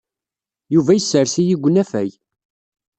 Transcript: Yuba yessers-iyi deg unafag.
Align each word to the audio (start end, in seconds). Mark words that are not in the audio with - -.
Yuba 0.73 0.91
yessers-iyi 0.97 1.55
deg 1.57 1.65
unafag. 1.67 2.11